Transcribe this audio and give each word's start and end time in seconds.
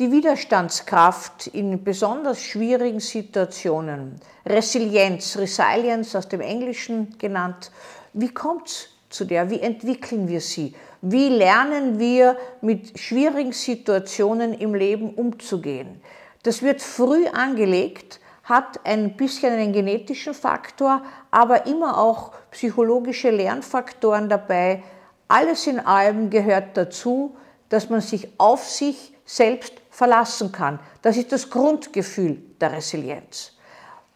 die 0.00 0.10
Widerstandskraft 0.10 1.46
in 1.48 1.84
besonders 1.84 2.42
schwierigen 2.42 3.00
Situationen, 3.00 4.16
Resilienz, 4.44 5.36
Resilience 5.36 6.16
aus 6.16 6.28
dem 6.28 6.40
Englischen 6.40 7.16
genannt, 7.18 7.70
wie 8.12 8.28
kommt 8.28 8.68
es 8.68 8.88
zu 9.08 9.24
der? 9.24 9.50
Wie 9.50 9.60
entwickeln 9.60 10.26
wir 10.26 10.40
sie? 10.40 10.74
Wie 11.00 11.28
lernen 11.28 11.98
wir 11.98 12.36
mit 12.60 12.98
schwierigen 12.98 13.52
Situationen 13.52 14.52
im 14.54 14.74
Leben 14.74 15.14
umzugehen? 15.14 16.00
Das 16.42 16.62
wird 16.62 16.82
früh 16.82 17.26
angelegt, 17.28 18.20
hat 18.42 18.80
ein 18.84 19.16
bisschen 19.16 19.52
einen 19.52 19.72
genetischen 19.72 20.34
Faktor, 20.34 21.02
aber 21.30 21.66
immer 21.66 21.98
auch 21.98 22.32
psychologische 22.50 23.30
Lernfaktoren 23.30 24.28
dabei. 24.28 24.82
Alles 25.28 25.66
in 25.66 25.78
allem 25.78 26.30
gehört 26.30 26.76
dazu, 26.76 27.36
dass 27.68 27.88
man 27.88 28.00
sich 28.00 28.28
auf 28.38 28.68
sich 28.68 29.14
selbst 29.24 29.83
verlassen 29.94 30.50
kann. 30.50 30.80
Das 31.02 31.16
ist 31.16 31.30
das 31.30 31.48
Grundgefühl 31.48 32.42
der 32.60 32.72
Resilienz. 32.72 33.52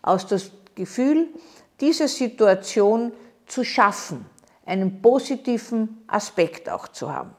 Aus 0.02 0.26
dem 0.26 0.40
Gefühl, 0.74 1.28
diese 1.80 2.08
Situation 2.08 3.12
zu 3.46 3.62
schaffen, 3.62 4.26
einen 4.66 5.00
positiven 5.00 6.02
Aspekt 6.08 6.68
auch 6.68 6.88
zu 6.88 7.14
haben. 7.14 7.30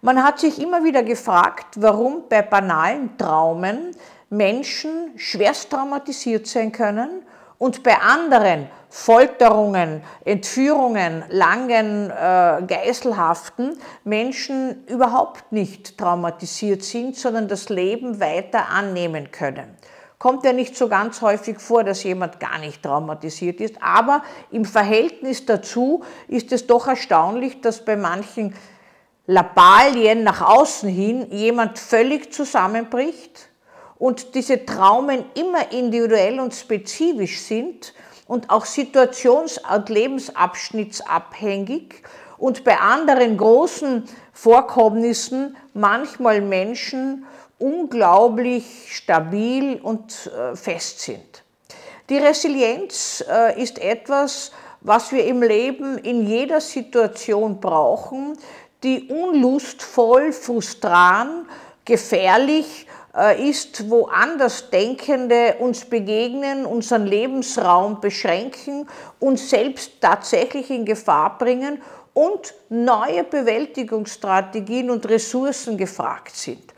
Man 0.00 0.24
hat 0.24 0.38
sich 0.38 0.58
immer 0.58 0.82
wieder 0.82 1.02
gefragt, 1.02 1.76
warum 1.76 2.24
bei 2.30 2.40
banalen 2.40 3.18
Traumen 3.18 3.94
Menschen 4.30 5.12
schwerst 5.16 5.68
traumatisiert 5.70 6.46
sein 6.46 6.72
können 6.72 7.22
und 7.58 7.82
bei 7.82 7.98
anderen 7.98 8.70
Folterungen, 8.92 10.02
Entführungen, 10.24 11.24
langen 11.28 12.10
äh, 12.10 12.62
Geiselhaften 12.66 13.78
Menschen 14.02 14.84
überhaupt 14.86 15.52
nicht 15.52 15.96
traumatisiert 15.96 16.82
sind, 16.82 17.16
sondern 17.16 17.46
das 17.46 17.68
Leben 17.68 18.18
weiter 18.18 18.68
annehmen 18.68 19.30
können. 19.30 19.76
Kommt 20.18 20.44
ja 20.44 20.52
nicht 20.52 20.76
so 20.76 20.88
ganz 20.88 21.22
häufig 21.22 21.60
vor, 21.60 21.84
dass 21.84 22.02
jemand 22.02 22.40
gar 22.40 22.58
nicht 22.58 22.82
traumatisiert 22.82 23.60
ist, 23.60 23.76
aber 23.80 24.22
im 24.50 24.64
Verhältnis 24.64 25.46
dazu 25.46 26.02
ist 26.26 26.52
es 26.52 26.66
doch 26.66 26.88
erstaunlich, 26.88 27.60
dass 27.60 27.84
bei 27.84 27.96
manchen 27.96 28.54
Labalien 29.26 30.24
nach 30.24 30.42
außen 30.42 30.88
hin 30.88 31.30
jemand 31.30 31.78
völlig 31.78 32.32
zusammenbricht 32.32 33.49
und 34.00 34.34
diese 34.34 34.66
Traumen 34.66 35.24
immer 35.34 35.70
individuell 35.70 36.40
und 36.40 36.52
spezifisch 36.54 37.38
sind 37.40 37.94
und 38.26 38.50
auch 38.50 38.64
situations- 38.64 39.60
und 39.72 39.88
lebensabschnittsabhängig 39.90 42.02
und 42.38 42.64
bei 42.64 42.78
anderen 42.78 43.36
großen 43.36 44.08
Vorkommnissen 44.32 45.56
manchmal 45.74 46.40
Menschen 46.40 47.26
unglaublich 47.58 48.86
stabil 48.88 49.78
und 49.82 50.30
äh, 50.34 50.56
fest 50.56 51.00
sind. 51.00 51.42
Die 52.08 52.16
Resilienz 52.16 53.22
äh, 53.30 53.62
ist 53.62 53.78
etwas, 53.78 54.50
was 54.80 55.12
wir 55.12 55.26
im 55.26 55.42
Leben 55.42 55.98
in 55.98 56.26
jeder 56.26 56.62
Situation 56.62 57.60
brauchen, 57.60 58.38
die 58.82 59.10
unlustvoll, 59.10 60.32
frustran, 60.32 61.46
gefährlich 61.84 62.86
äh, 62.86 62.99
ist, 63.38 63.90
wo 63.90 64.06
Andersdenkende 64.06 65.56
uns 65.58 65.84
begegnen, 65.84 66.64
unseren 66.64 67.06
Lebensraum 67.06 68.00
beschränken, 68.00 68.88
uns 69.18 69.50
selbst 69.50 70.00
tatsächlich 70.00 70.70
in 70.70 70.84
Gefahr 70.84 71.36
bringen 71.36 71.82
und 72.14 72.54
neue 72.68 73.24
Bewältigungsstrategien 73.24 74.90
und 74.90 75.08
Ressourcen 75.08 75.76
gefragt 75.76 76.36
sind. 76.36 76.72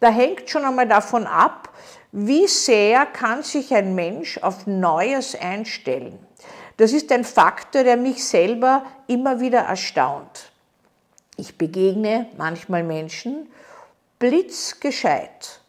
Da 0.00 0.08
hängt 0.08 0.50
schon 0.50 0.64
einmal 0.64 0.88
davon 0.88 1.26
ab, 1.26 1.70
wie 2.12 2.46
sehr 2.46 3.06
kann 3.06 3.42
sich 3.42 3.74
ein 3.74 3.94
Mensch 3.94 4.38
auf 4.38 4.66
Neues 4.66 5.38
einstellen. 5.38 6.18
Das 6.76 6.92
ist 6.92 7.10
ein 7.12 7.24
Faktor, 7.24 7.84
der 7.84 7.96
mich 7.96 8.24
selber 8.24 8.84
immer 9.06 9.40
wieder 9.40 9.60
erstaunt. 9.60 10.50
Ich 11.36 11.56
begegne 11.56 12.26
manchmal 12.36 12.82
Menschen 12.82 13.50
blitzgescheit, 14.18 15.60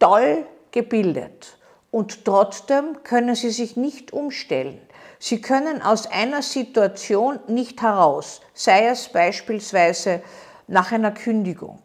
toll 0.00 0.44
gebildet 0.72 1.56
und 1.92 2.24
trotzdem 2.24 3.04
können 3.04 3.36
sie 3.36 3.50
sich 3.50 3.76
nicht 3.76 4.12
umstellen. 4.12 4.80
Sie 5.20 5.40
können 5.40 5.82
aus 5.82 6.06
einer 6.06 6.42
Situation 6.42 7.38
nicht 7.46 7.82
heraus, 7.82 8.40
sei 8.54 8.88
es 8.88 9.08
beispielsweise 9.08 10.22
nach 10.66 10.92
einer 10.92 11.12
Kündigung. 11.12 11.80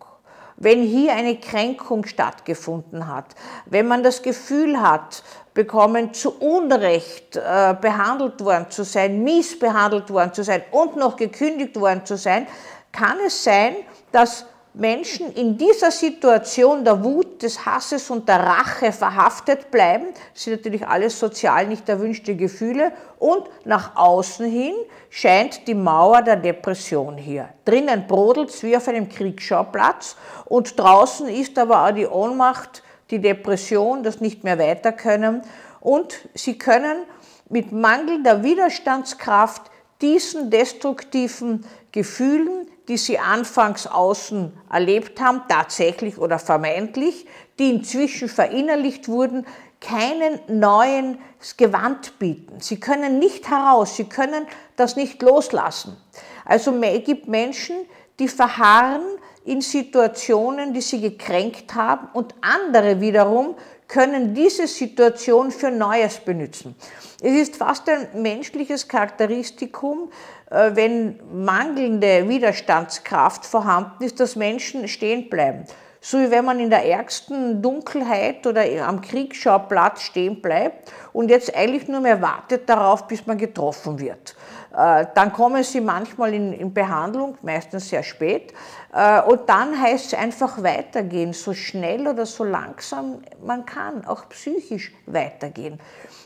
Wenn 0.58 0.84
hier 0.84 1.14
eine 1.14 1.38
Kränkung 1.38 2.06
stattgefunden 2.06 3.08
hat, 3.08 3.36
wenn 3.66 3.88
man 3.88 4.04
das 4.04 4.22
Gefühl 4.22 4.82
hat, 4.82 5.22
bekommen 5.54 6.14
zu 6.14 6.38
Unrecht 6.40 7.36
äh, 7.36 7.76
behandelt 7.80 8.44
worden 8.44 8.68
zu 8.70 8.84
sein, 8.84 9.24
mies 9.24 9.60
behandelt 9.60 10.10
worden 10.10 10.34
zu 10.34 10.44
sein 10.44 10.64
und 10.72 10.96
noch 10.96 11.18
gekündigt 11.18 11.78
worden 11.78 12.06
zu 12.06 12.16
sein, 12.16 12.48
kann 12.94 13.18
es 13.26 13.44
sein, 13.44 13.76
dass 14.14 14.46
Menschen 14.78 15.32
in 15.34 15.58
dieser 15.58 15.90
Situation 15.90 16.84
der 16.84 17.02
Wut, 17.02 17.42
des 17.42 17.66
Hasses 17.66 18.10
und 18.10 18.28
der 18.28 18.42
Rache 18.42 18.92
verhaftet 18.92 19.72
bleiben, 19.72 20.08
sind 20.34 20.58
natürlich 20.58 20.86
alles 20.86 21.18
sozial 21.18 21.68
nicht 21.68 21.88
erwünschte 21.88 22.36
Gefühle, 22.36 22.92
und 23.18 23.44
nach 23.64 23.96
außen 23.96 24.46
hin 24.46 24.74
scheint 25.10 25.68
die 25.68 25.74
Mauer 25.74 26.22
der 26.22 26.36
Depression 26.36 27.18
hier. 27.18 27.50
Drinnen 27.64 28.06
brodelt 28.06 28.50
es 28.50 28.64
wie 28.64 28.76
auf 28.76 28.88
einem 28.88 29.08
Kriegsschauplatz 29.08 30.18
und 30.46 30.78
draußen 30.78 31.30
ist 31.30 31.58
aber 31.58 31.86
auch 31.86 31.92
die 31.92 32.08
Ohnmacht, 32.08 32.84
die 33.12 33.20
Depression, 33.20 34.04
das 34.04 34.20
nicht 34.20 34.44
mehr 34.44 34.60
weiter 34.60 34.92
können 34.92 35.42
und 35.80 36.16
sie 36.34 36.58
können 36.58 37.04
mit 37.50 37.72
mangelnder 37.72 38.44
Widerstandskraft 38.44 39.72
diesen 40.02 40.50
destruktiven 40.50 41.66
Gefühlen, 41.92 42.68
die 42.88 42.98
sie 42.98 43.20
anfangs 43.20 43.88
außen 43.88 44.52
erlebt 44.72 45.20
haben, 45.20 45.42
tatsächlich 45.48 46.18
oder 46.18 46.40
vermeintlich, 46.40 47.26
die 47.60 47.72
inzwischen 47.72 48.30
verinnerlicht 48.30 49.08
wurden, 49.08 49.46
keinen 49.82 50.40
neuen 50.48 51.20
Gewand 51.58 52.18
bieten. 52.18 52.60
Sie 52.60 52.80
können 52.80 53.20
nicht 53.20 53.50
heraus, 53.50 53.96
sie 53.96 54.06
können 54.06 54.48
das 54.76 54.96
nicht 54.96 55.22
loslassen. 55.22 55.98
Also 56.44 56.74
es 56.82 57.04
gibt 57.04 57.28
Menschen, 57.28 57.76
die 58.20 58.28
verharren 58.28 59.04
in 59.44 59.62
Situationen, 59.62 60.74
die 60.74 60.82
sie 60.82 61.02
gekränkt 61.02 61.76
haben 61.76 62.08
und 62.14 62.34
andere 62.42 63.00
wiederum 63.00 63.56
können 63.88 64.34
diese 64.34 64.68
Situation 64.68 65.52
für 65.52 65.72
Neues 65.72 66.18
benutzen. 66.18 66.76
Es 67.22 67.34
ist 67.34 67.56
fast 67.56 67.88
ein 67.90 68.22
menschliches 68.22 68.88
Charakteristikum, 68.88 70.12
äh, 70.50 70.72
wenn 70.74 71.20
mangelnde 71.32 72.28
Widerstandskraft 72.28 73.46
vorhanden 73.46 74.04
ist, 74.04 74.20
dass 74.20 74.36
Menschen 74.36 74.88
stehen 74.88 75.30
bleiben. 75.30 75.66
So 76.02 76.20
wie 76.20 76.30
wenn 76.30 76.46
man 76.46 76.60
in 76.60 76.70
der 76.70 76.86
ärgsten 76.86 77.64
Dunkelheit 77.64 78.46
oder 78.46 78.64
am 78.86 79.02
Kriegsschauplatz 79.02 80.02
stehen 80.02 80.40
bleibt 80.40 80.92
und 81.14 81.30
jetzt 81.30 81.56
eigentlich 81.56 81.88
nur 81.88 82.00
mehr 82.00 82.22
wartet 82.22 82.70
darauf, 82.70 83.08
bis 83.08 83.26
man 83.26 83.40
getroffen 83.40 84.00
wird. 84.00 84.36
Äh, 84.76 85.06
dann 85.16 85.32
kommen 85.32 85.64
sie 85.64 85.80
manchmal 85.80 86.34
in, 86.34 86.52
in 86.52 86.74
Behandlung, 86.74 87.38
meistens 87.42 87.90
sehr 87.90 88.04
spät, 88.04 88.54
äh, 88.94 89.22
und 89.22 89.48
dann 89.48 89.80
heißt 89.80 90.08
es 90.08 90.14
einfach 90.14 90.62
weitergehen, 90.62 91.32
so 91.32 91.54
schnell 91.54 92.08
oder 92.08 92.26
so 92.26 92.44
langsam 92.44 93.22
man 93.46 93.66
kann, 93.66 94.06
auch 94.06 94.28
psychisch 94.30 94.94
weitergehen. 95.06 95.80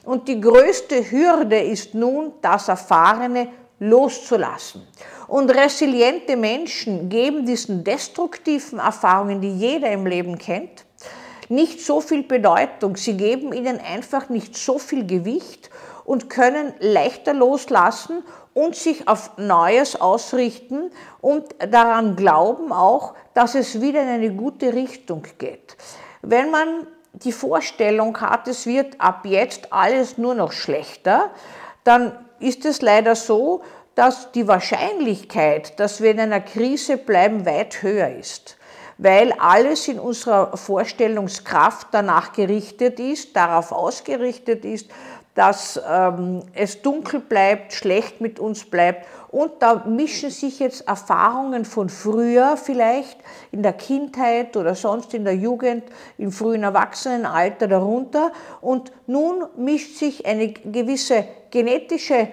Und 0.04 0.28
die 0.28 0.42
größte 0.42 1.12
Hürde 1.12 1.60
ist 1.60 1.94
nun, 1.94 2.34
das 2.42 2.70
Erfahrene 2.70 3.50
loszulassen. 3.80 4.88
Und 5.28 5.52
resiliente 5.52 6.36
Menschen 6.36 7.08
geben 7.08 7.46
diesen 7.46 7.84
destruktiven 7.84 8.80
Erfahrungen, 8.80 9.42
die 9.42 9.52
jeder 9.52 9.92
im 9.92 10.08
Leben 10.08 10.38
kennt, 10.40 10.86
nicht 11.50 11.82
so 11.82 12.02
viel 12.02 12.24
Bedeutung. 12.24 12.96
Sie 12.96 13.16
geben 13.16 13.54
ihnen 13.54 13.80
einfach 13.80 14.30
nicht 14.30 14.58
so 14.58 14.80
viel 14.80 15.06
Gewicht 15.06 15.70
und 16.10 16.28
können 16.28 16.74
leichter 16.80 17.36
loslassen 17.36 18.24
und 18.56 18.76
sich 18.76 19.08
auf 19.08 19.38
Neues 19.38 20.02
ausrichten 20.02 20.90
und 21.22 21.46
daran 21.70 22.16
glauben 22.16 22.72
auch, 22.72 23.14
dass 23.36 23.54
es 23.54 23.80
wieder 23.80 24.02
in 24.02 24.08
eine 24.08 24.32
gute 24.32 24.74
Richtung 24.74 25.22
geht. 25.38 25.78
Wenn 26.24 26.50
man 26.50 26.88
die 27.14 27.32
Vorstellung 27.32 28.20
hat, 28.22 28.48
es 28.48 28.66
wird 28.66 29.00
ab 29.00 29.24
jetzt 29.28 29.72
alles 29.72 30.18
nur 30.18 30.34
noch 30.34 30.52
schlechter, 30.52 31.30
dann 31.84 32.18
ist 32.40 32.66
es 32.66 32.82
leider 32.82 33.14
so, 33.14 33.62
dass 33.94 34.32
die 34.32 34.48
Wahrscheinlichkeit, 34.48 35.80
dass 35.80 36.02
wir 36.02 36.10
in 36.10 36.20
einer 36.22 36.42
Krise 36.42 36.98
bleiben, 36.98 37.46
weit 37.46 37.84
höher 37.84 38.10
ist, 38.18 38.58
weil 39.00 39.32
alles 39.40 39.88
in 39.88 39.98
unserer 39.98 40.56
Vorstellungskraft 40.58 41.88
danach 41.92 42.34
gerichtet 42.34 43.00
ist, 43.00 43.34
darauf 43.36 43.72
ausgerichtet 43.72 44.66
ist, 44.66 44.92
dass 45.36 45.82
ähm, 45.90 46.44
es 46.54 46.82
dunkel 46.82 47.22
bleibt, 47.22 47.72
schlecht 47.72 48.20
mit 48.20 48.40
uns 48.40 48.66
bleibt. 48.66 49.08
Und 49.30 49.52
da 49.60 49.86
mischen 49.88 50.32
sich 50.32 50.60
jetzt 50.60 50.86
Erfahrungen 50.86 51.64
von 51.64 51.88
früher 51.88 52.58
vielleicht, 52.58 53.18
in 53.54 53.64
der 53.64 53.72
Kindheit 53.72 54.58
oder 54.58 54.76
sonst 54.76 55.14
in 55.14 55.24
der 55.24 55.36
Jugend, 55.36 55.84
im 56.18 56.34
frühen 56.34 56.64
Erwachsenenalter 56.64 57.70
darunter. 57.70 58.34
Und 58.60 58.92
nun 59.08 59.46
mischt 59.56 59.96
sich 59.96 60.26
eine 60.26 60.50
gewisse 60.52 61.24
genetische 61.52 62.28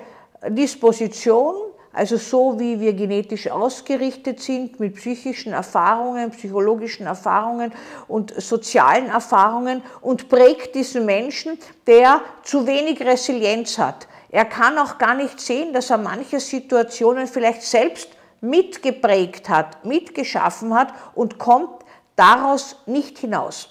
Disposition 0.48 1.54
also 1.96 2.18
so 2.18 2.60
wie 2.60 2.78
wir 2.78 2.92
genetisch 2.92 3.50
ausgerichtet 3.50 4.40
sind 4.40 4.78
mit 4.78 4.96
psychischen 4.96 5.54
Erfahrungen, 5.54 6.30
psychologischen 6.30 7.06
Erfahrungen 7.06 7.72
und 8.06 8.38
sozialen 8.38 9.08
Erfahrungen 9.08 9.82
und 10.02 10.28
prägt 10.28 10.74
diesen 10.74 11.06
Menschen, 11.06 11.58
der 11.86 12.20
zu 12.42 12.66
wenig 12.66 13.00
Resilienz 13.00 13.78
hat. 13.78 14.08
Er 14.28 14.44
kann 14.44 14.76
auch 14.76 14.98
gar 14.98 15.14
nicht 15.14 15.40
sehen, 15.40 15.72
dass 15.72 15.88
er 15.88 15.96
manche 15.96 16.38
Situationen 16.38 17.26
vielleicht 17.26 17.62
selbst 17.62 18.10
mitgeprägt 18.42 19.48
hat, 19.48 19.82
mitgeschaffen 19.86 20.74
hat 20.74 20.92
und 21.14 21.38
kommt 21.38 21.82
daraus 22.14 22.76
nicht 22.84 23.16
hinaus 23.18 23.70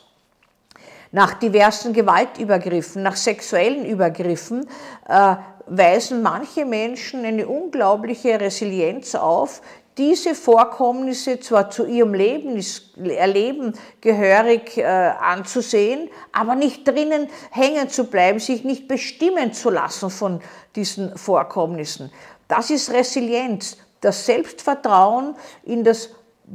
nach 1.15 1.35
diversen 1.35 1.93
Gewaltübergriffen, 1.93 3.01
nach 3.01 3.15
sexuellen 3.15 3.85
Übergriffen, 3.85 4.67
äh, 5.07 5.35
weisen 5.67 6.21
manche 6.21 6.65
Menschen 6.65 7.25
eine 7.25 7.47
unglaubliche 7.47 8.39
Resilienz 8.39 9.15
auf, 9.15 9.61
diese 9.97 10.35
Vorkommnisse 10.35 11.39
zwar 11.39 11.69
zu 11.69 11.85
ihrem 11.85 12.13
Leben, 12.13 12.61
Erleben 13.09 13.73
gehörig 14.01 14.77
äh, 14.77 14.83
anzusehen, 14.83 16.09
aber 16.33 16.55
nicht 16.55 16.85
drinnen 16.85 17.29
hängen 17.51 17.89
zu 17.89 18.05
bleiben, 18.05 18.39
sich 18.39 18.65
nicht 18.65 18.89
bestimmen 18.89 19.53
zu 19.53 19.69
lassen 19.69 20.09
von 20.09 20.41
diesen 20.75 21.17
Vorkommnissen. 21.17 22.11
Das 22.49 22.69
ist 22.69 22.91
Resilienz, 22.91 23.77
das 24.01 24.25
Selbstvertrauen 24.25 25.35
in 25.63 25.85
das 25.85 26.09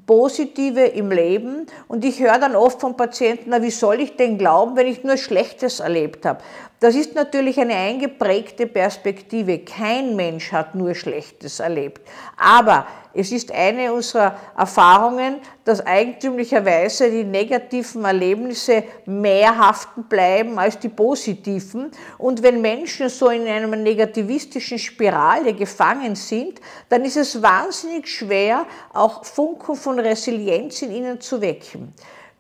Positive 0.07 0.85
im 0.87 1.11
Leben. 1.11 1.67
Und 1.89 2.05
ich 2.05 2.21
höre 2.21 2.39
dann 2.39 2.55
oft 2.55 2.81
von 2.81 2.97
Patienten, 2.97 3.51
na, 3.51 3.63
wie 3.63 3.71
soll 3.71 4.01
ich 4.01 4.17
denn 4.17 4.39
glauben, 4.39 4.77
wenn 4.77 4.87
ich 4.87 5.03
nur 5.03 5.17
Schlechtes 5.17 5.81
erlebt 5.81 6.25
habe? 6.25 6.41
Das 6.79 6.95
ist 6.95 7.15
natürlich 7.15 7.61
eine 7.61 7.75
eingeprägte 7.75 8.67
Perspektive. 8.67 9.59
Kein 9.59 10.17
Mensch 10.17 10.53
hat 10.53 10.75
nur 10.75 10.95
Schlechtes 10.95 11.61
erlebt. 11.61 12.01
Aber 12.37 12.87
es 13.13 13.33
ist 13.33 13.51
eine 13.53 13.93
unserer 13.93 14.37
Erfahrungen, 14.57 15.37
dass 15.65 15.85
eigentümlicherweise 15.85 17.11
die 17.11 17.25
negativen 17.25 18.05
Erlebnisse 18.05 18.85
mehr 19.07 19.57
haften 19.57 20.05
bleiben 20.05 20.59
als 20.59 20.79
die 20.79 20.89
positiven. 20.89 21.91
Und 22.19 22.43
wenn 22.43 22.61
Menschen 22.61 23.09
so 23.09 23.29
in 23.29 23.47
einer 23.47 23.75
negativistischen 23.77 24.79
Spirale 24.79 25.55
gefangen 25.55 26.15
sind, 26.15 26.61
dann 26.89 27.05
ist 27.05 27.17
es 27.17 27.43
wahnsinnig 27.43 28.09
schwer, 28.09 28.67
auch 28.93 29.25
Funken 29.25 29.75
von 29.75 29.99
Resilienz 29.99 30.83
in 30.83 30.93
ihnen 30.93 31.21
zu 31.21 31.41
wecken. 31.41 31.93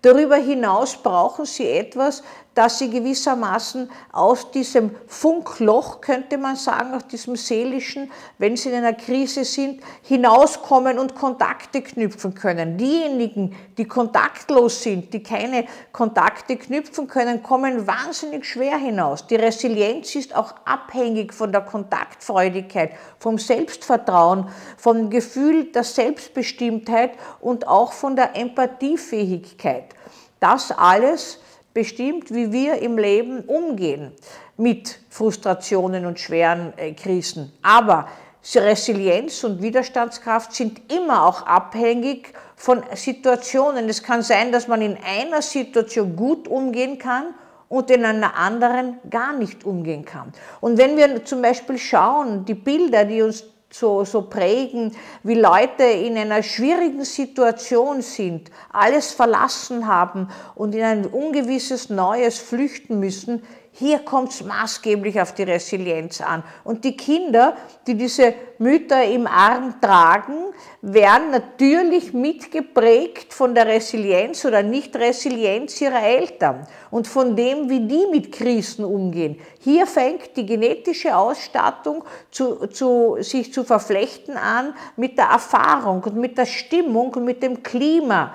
Darüber 0.02 0.36
hinaus 0.36 0.96
brauchen 0.96 1.44
sie 1.44 1.68
etwas, 1.68 2.22
dass 2.54 2.78
sie 2.78 2.90
gewissermaßen 2.90 3.90
aus 4.12 4.50
diesem 4.50 4.90
Funkloch, 5.06 6.00
könnte 6.00 6.36
man 6.36 6.56
sagen, 6.56 6.94
aus 6.94 7.06
diesem 7.06 7.36
seelischen, 7.36 8.10
wenn 8.38 8.56
sie 8.56 8.70
in 8.70 8.76
einer 8.76 8.92
Krise 8.92 9.44
sind, 9.44 9.82
hinauskommen 10.02 10.98
und 10.98 11.14
Kontakte 11.14 11.80
knüpfen 11.80 12.34
können. 12.34 12.76
Diejenigen, 12.76 13.54
die 13.78 13.84
kontaktlos 13.84 14.82
sind, 14.82 15.14
die 15.14 15.22
keine 15.22 15.66
Kontakte 15.92 16.56
knüpfen 16.56 17.06
können, 17.06 17.42
kommen 17.42 17.86
wahnsinnig 17.86 18.44
schwer 18.44 18.76
hinaus. 18.76 19.26
Die 19.28 19.36
Resilienz 19.36 20.14
ist 20.16 20.34
auch 20.34 20.54
abhängig 20.64 21.32
von 21.32 21.52
der 21.52 21.62
Kontaktfreudigkeit, 21.62 22.92
vom 23.18 23.38
Selbstvertrauen, 23.38 24.48
vom 24.76 25.08
Gefühl 25.08 25.66
der 25.66 25.84
Selbstbestimmtheit 25.84 27.12
und 27.40 27.68
auch 27.68 27.92
von 27.92 28.16
der 28.16 28.34
Empathiefähigkeit. 28.36 29.94
Das 30.40 30.72
alles 30.72 31.38
bestimmt, 31.74 32.34
wie 32.34 32.52
wir 32.52 32.80
im 32.82 32.98
Leben 32.98 33.40
umgehen 33.40 34.12
mit 34.56 34.98
Frustrationen 35.08 36.06
und 36.06 36.18
schweren 36.18 36.72
äh, 36.76 36.92
Krisen. 36.92 37.52
Aber 37.62 38.08
Resilienz 38.54 39.44
und 39.44 39.62
Widerstandskraft 39.62 40.54
sind 40.54 40.92
immer 40.92 41.26
auch 41.26 41.46
abhängig 41.46 42.32
von 42.56 42.82
Situationen. 42.94 43.88
Es 43.88 44.02
kann 44.02 44.22
sein, 44.22 44.50
dass 44.52 44.66
man 44.66 44.82
in 44.82 44.96
einer 45.04 45.42
Situation 45.42 46.16
gut 46.16 46.48
umgehen 46.48 46.98
kann 46.98 47.34
und 47.68 47.90
in 47.90 48.04
einer 48.04 48.36
anderen 48.36 48.98
gar 49.08 49.32
nicht 49.32 49.64
umgehen 49.64 50.04
kann. 50.04 50.32
Und 50.60 50.78
wenn 50.78 50.96
wir 50.96 51.24
zum 51.24 51.40
Beispiel 51.42 51.78
schauen, 51.78 52.44
die 52.44 52.54
Bilder, 52.54 53.04
die 53.04 53.22
uns 53.22 53.44
so, 53.72 54.04
so 54.04 54.22
prägen, 54.22 54.96
wie 55.22 55.34
Leute 55.34 55.84
in 55.84 56.18
einer 56.18 56.42
schwierigen 56.42 57.04
Situation 57.04 58.02
sind, 58.02 58.50
alles 58.72 59.12
verlassen 59.12 59.86
haben 59.86 60.28
und 60.54 60.74
in 60.74 60.82
ein 60.82 61.06
ungewisses 61.06 61.88
Neues 61.88 62.38
flüchten 62.38 62.98
müssen, 62.98 63.42
hier 63.72 64.00
kommt 64.00 64.32
es 64.32 64.42
maßgeblich 64.42 65.20
auf 65.20 65.32
die 65.32 65.44
Resilienz 65.44 66.20
an. 66.20 66.42
Und 66.64 66.84
die 66.84 66.96
Kinder, 66.96 67.56
die 67.86 67.94
diese 67.94 68.34
Mütter 68.58 69.02
im 69.04 69.26
Arm 69.26 69.80
tragen, 69.80 70.52
werden 70.82 71.30
natürlich 71.30 72.12
mitgeprägt 72.12 73.32
von 73.32 73.54
der 73.54 73.66
Resilienz 73.66 74.44
oder 74.44 74.62
Nicht-Resilienz 74.62 75.80
ihrer 75.80 76.02
Eltern 76.02 76.66
und 76.90 77.06
von 77.06 77.36
dem, 77.36 77.70
wie 77.70 77.86
die 77.86 78.06
mit 78.10 78.32
Krisen 78.32 78.84
umgehen. 78.84 79.40
Hier 79.60 79.86
fängt 79.86 80.36
die 80.36 80.46
genetische 80.46 81.16
Ausstattung 81.16 82.04
zu, 82.30 82.66
zu, 82.66 83.18
sich 83.20 83.52
zu 83.52 83.62
verflechten 83.62 84.36
an 84.36 84.74
mit 84.96 85.16
der 85.16 85.26
Erfahrung 85.26 86.02
und 86.02 86.16
mit 86.16 86.36
der 86.36 86.46
Stimmung 86.46 87.14
und 87.14 87.24
mit 87.24 87.42
dem 87.42 87.62
Klima, 87.62 88.34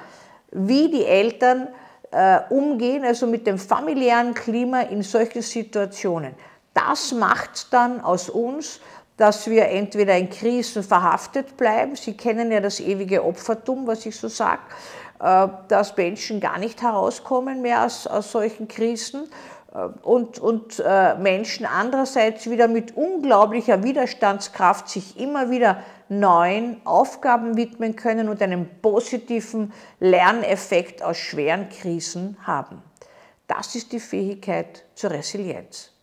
wie 0.51 0.89
die 0.89 1.03
Eltern 1.03 1.67
äh, 2.15 2.39
umgehen, 2.49 3.03
also 3.03 3.27
mit 3.27 3.45
dem 3.45 3.57
familiären 3.57 4.33
Klima 4.33 4.83
in 4.83 5.01
solchen 5.01 5.41
Situationen. 5.41 6.33
Das 6.73 7.11
macht 7.11 7.73
dann 7.73 7.99
aus 7.99 8.29
uns, 8.29 8.79
dass 9.17 9.47
wir 9.49 9.67
entweder 9.67 10.15
in 10.15 10.29
Krisen 10.29 10.81
verhaftet 10.81 11.57
bleiben, 11.57 11.97
Sie 11.97 12.15
kennen 12.15 12.53
ja 12.53 12.61
das 12.61 12.79
ewige 12.79 13.23
Opfertum, 13.25 13.85
was 13.85 14.05
ich 14.05 14.15
so 14.15 14.29
sage, 14.29 14.61
äh, 15.19 15.49
dass 15.67 15.97
Menschen 15.97 16.39
gar 16.39 16.57
nicht 16.57 16.81
herauskommen 16.81 17.61
mehr 17.61 17.83
aus, 17.83 18.07
aus 18.07 18.31
solchen 18.31 18.69
Krisen 18.69 19.29
äh, 19.73 19.79
und, 20.01 20.39
und 20.39 20.81
Menschen 21.19 21.65
andererseits 21.65 22.49
wieder 22.49 22.69
mit 22.69 22.95
unglaublicher 22.95 23.83
Widerstandskraft 23.83 24.87
sich 24.87 25.19
immer 25.19 25.49
wieder 25.49 25.83
neuen 26.09 26.85
Aufgaben 26.85 27.57
widmen 27.57 27.95
können 27.95 28.29
und 28.29 28.41
einen 28.41 28.81
positiven 28.81 29.73
Lerneffekt 29.99 31.01
aus 31.01 31.17
schweren 31.17 31.69
Krisen 31.69 32.37
haben. 32.43 32.81
Das 33.47 33.75
ist 33.75 33.91
die 33.91 33.99
Fähigkeit 33.99 34.85
zur 34.95 35.11
Resilienz. 35.11 35.94